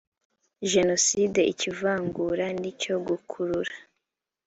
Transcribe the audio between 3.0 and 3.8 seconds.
gukurura